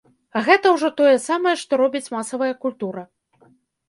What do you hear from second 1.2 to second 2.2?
самае, што робіць